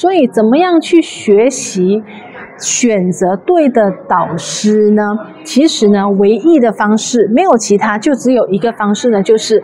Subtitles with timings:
[0.00, 2.02] 所以，怎么样去学习，
[2.58, 5.02] 选择对的导师呢？
[5.44, 9.62] 其实呢，唯一的方式没有其他，就只有一个方式呢，就是。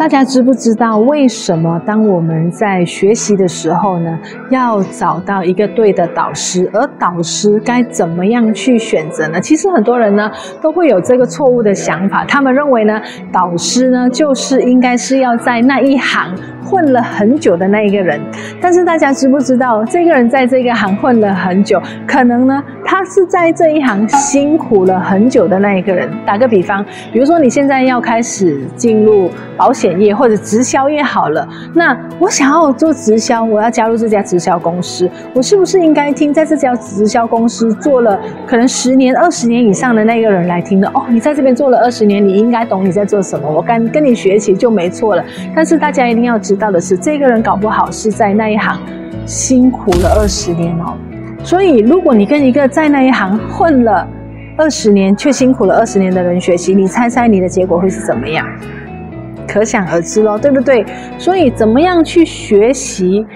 [0.00, 6.66] 大家知不知道为什么当我们在学习的时候呢，要找到一个对的导师？
[6.72, 9.38] 而导师该怎么样去选择呢？
[9.38, 12.98] 其实很多人呢都会有这个错误的想法，他们认为呢，
[13.30, 16.34] 导师呢就是应该是要在那一行
[16.70, 18.20] 混了很久的那一个人。
[18.60, 26.08] 但是大家知不知道，这个人在这个行混了很久，可能呢他是在这一行辛苦了很久的那一个人。
[26.24, 40.88] 打个比方，比如说你现在要开始进入保险业或者直销业好了，那我想要做直销，我要加入这家直销公司，我是不是应该听在这家直销公司做了可能十年、二十年以上的那个人来听的？
[40.88, 45.24] 哦，你在这边做了二十年，你应该懂你在做什么，我跟跟你学习就没错了。
[45.54, 48.78] 但是大家一定要知到的是，这个人搞不好是在那一行
[49.26, 50.94] 辛苦了二十年哦。
[51.42, 54.06] 所以，如果你跟一个在那一行混了
[54.58, 58.46] 二十年却辛苦了二十年的人学习，你猜猜你的结果会是怎么样？
[59.48, 60.84] 可想而知咯，对不对？
[61.18, 63.26] 所以怎么样去学习，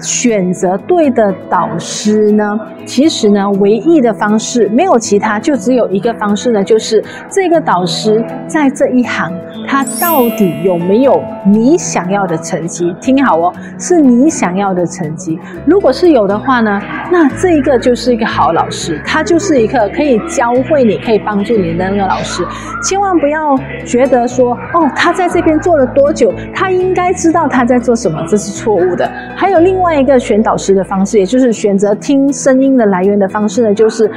[0.00, 2.58] 选择对的导师呢？
[2.88, 9.30] 其实呢，唯一的方式没有其他，就只有一个方式呢，就是这个导师在这一行，
[9.68, 12.96] 他到底有没有你想要的成绩？
[12.98, 15.38] 听好哦，是你想要的成绩。
[15.66, 16.80] 如果是有的话呢，
[17.12, 22.42] 那这一个就是一个好老师，他就是一个可以教会你、可以帮助你的那个老师。
[22.82, 29.06] 千万不要觉得说，哦，他在这边做了多久，他应该知道他在做什么，这是错误的。
[29.36, 34.10] 还有另外一个选导师的方式，也就是选择听声音的来源的方式呢，就是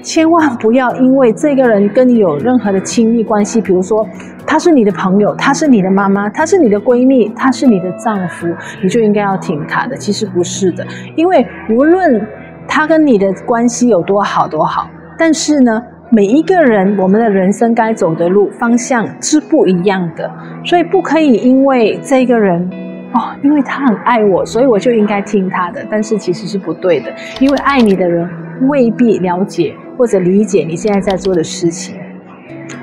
[0.00, 4.06] 千万不要因为这个人跟你有任何的亲密关系，比如说
[4.46, 8.46] 他是你的朋友，他是你的妈妈，他是你的闺蜜，他是你的丈夫，
[8.82, 9.96] 你就应该要听他的。
[9.96, 12.26] 其实不是的，因为无论
[12.68, 20.30] 他跟你的关系有多好多好，但是呢，每一个人我们的人生该走的路方向是不一样的，
[20.64, 22.83] 所以不可以因为这个人。
[23.14, 25.86] 哦，因为他很爱我，所以我就应该听他的。
[25.90, 28.28] 但是其实是不对的，因为爱你的人
[28.68, 31.94] 未必了解或者理解你现在在做的事情。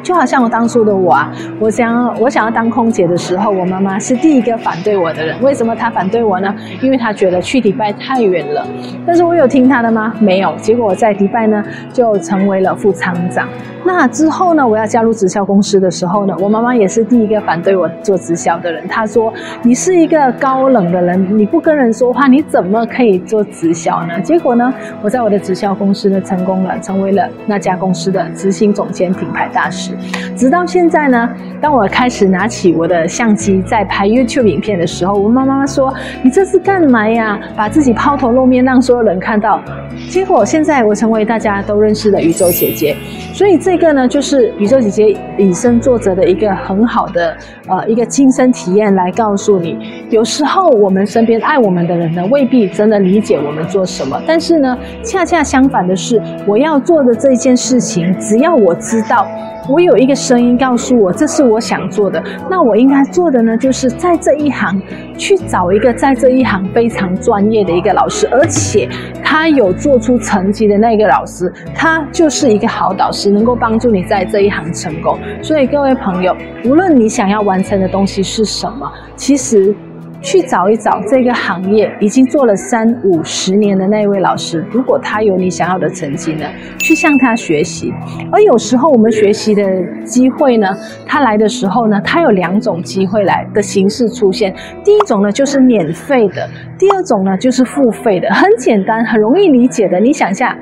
[0.03, 5.41] 就好像我当初的我啊，我想要我想要当空姐的时候，我妈妈是第一个反对我的人。
[5.41, 6.53] 为什么她反对我呢？
[6.81, 8.65] 因为她觉得去迪拜太远了。
[9.05, 10.13] 但是我有听她的吗？
[10.19, 10.53] 没有。
[10.57, 11.63] 结果我在迪拜呢，
[11.93, 13.47] 就成为了副厂长。
[13.83, 18.87] 那之后呢，我要加入直销公司的时候呢，我妈妈也是第一个反对我做直销的人。
[18.87, 19.33] 她说
[19.63, 29.90] ：“你是一个高冷的人，你不跟人说话，你怎么可以做直销呢？”结果呢，我在我的直销公司呢成功了，成为了那家公司的执行总监、品牌大使。
[30.35, 31.29] 直到现在呢，
[31.61, 35.93] 当我开始拿起我的相机在拍 YouTube 影片的时候，我妈妈说
[36.23, 37.39] ：“你这是干嘛呀？
[37.55, 39.61] 把自己抛头露面，让所有人看到。”
[40.09, 42.95] 结果现在我成为大家都认识的宇宙姐姐，
[43.33, 47.35] 所以这个呢，就是宇宙姐姐以身作则的一个很好的
[47.67, 49.77] 呃一个亲身体验，来告诉你，
[50.09, 59.27] 有时候我们身边爱我们的人呢，未必真的理解我们做什么，但是呢，恰恰相反的是，我要做的这件事情，只要我知道。
[59.71, 62.21] 我有一个声音告诉我，这是我想做的。
[62.49, 64.81] 那我应该做的呢，就是在这一行
[65.17, 68.89] 去找一个在这一行非常专业的一个老师，而且
[69.23, 75.17] 他有做出成绩的那个老师，他就是一个好导师，能够帮助你在这一行成功。
[75.41, 79.73] 所以各位朋友，无论你想要完成的东西是什么，其实。
[80.21, 86.45] 去找一找这个行业已经做了三五十年的那位老师，如果他有你想要的成绩呢，
[86.77, 87.91] 去向他学习。
[88.31, 89.63] 而有时候我们学习的
[90.03, 90.67] 机会呢，
[91.05, 94.53] 他来的时候呢，他有两种机会来的形式出现。
[94.83, 98.29] 第一种呢就是免费的，第二种呢就是付费的。
[98.33, 99.99] 很简单，很容易理解的。
[99.99, 100.55] 你想一下。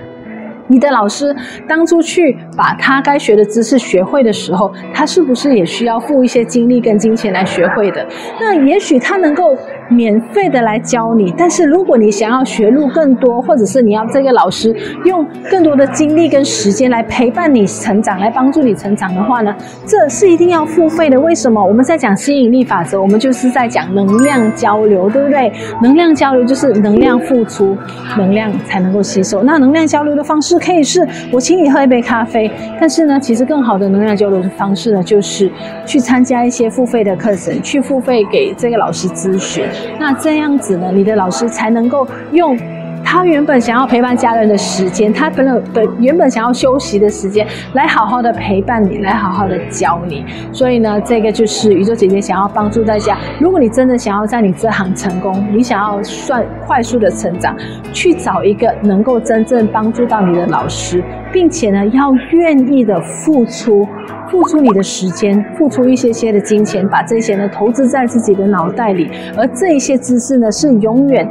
[0.69, 1.35] 你的老师
[1.67, 8.07] 当初去把他该学的知识学会的时候，他是不是也需要付一些精力跟金钱来学会的？
[8.39, 9.57] 那也许他能够
[9.89, 19.55] 免费的来教你，但是如果你想要学入更多，或者是你要这个老师用更多的精力跟时间来陪伴你成长，来帮助你成长的话呢，
[19.85, 21.19] 这是一定要付费的。
[21.19, 21.63] 为什么？
[21.63, 25.51] 我们在讲吸引力法则，我们就是在讲能量交流，对不对？
[25.81, 27.75] 能量交流就是能量付出，
[28.17, 29.43] 能量才能够吸收。
[29.43, 30.57] 那能量交流的方式。
[30.59, 35.49] 可以是我请你喝一杯咖啡，但是呢，其实更好的能量交流的方式呢，就是
[35.85, 39.63] 去参加一些付费的课程，去付费给这个老师咨询。
[39.99, 42.57] 那这样子呢，你的老师才能够用
[43.03, 50.23] 他原本想要陪伴家人的时间，他本来本原本想要休息的时间，来好好的陪伴你，来好好的教你。
[50.51, 53.17] 所以呢，这个就是宇宙姐姐想要帮助大家。
[53.39, 57.55] 如果你真的想要在你这行成功，你想要算快速的成长，
[57.91, 61.03] 去找一个能够真正帮助到你的老师，
[61.33, 63.87] 并且呢，要愿意的付出，
[64.29, 71.27] 付出你的时间，付出一些些的金钱，把这些呢投资在自己的脑袋里，而这一些知识呢，是永远。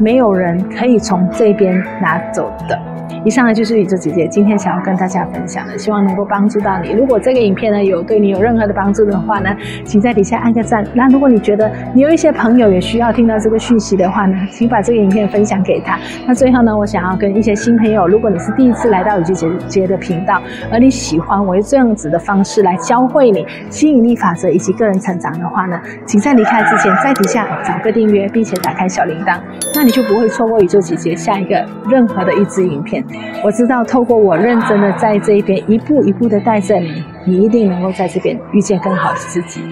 [0.00, 2.99] 没有人可以从这边拿走的。
[3.24, 6.92] 以上呢就是宇宙姐姐今天想要跟大家分享的，希望能够帮助到你。
[6.92, 9.50] 如果这个影片呢有对你有任何的帮助的话呢，
[9.84, 10.84] 请在底下按个赞。
[10.94, 15.98] 那如果你觉得你有一些朋友也需要听到这个讯息的话呢，请把这个影片分享给他。
[16.26, 20.40] 那最后呢，我想要跟一些新朋友，如果你是第一次来到宇宙姐姐的频道，
[20.72, 29.38] 而你喜欢我用这样子的方式来教会你吸引力法则以及个人成长的话呢，请在离开之前在底下找个订阅，并且打开小铃铛，
[29.74, 32.99] 那你就不会错过宇宙姐姐下一个任何的一支影片。
[33.44, 39.62] 我知道，透过我认真的在这一边一步一步的带着你，你一定能够在这边遇见更好的自己。